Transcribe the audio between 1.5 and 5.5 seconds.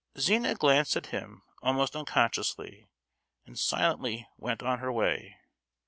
almost unconsciously, and silently went on her way.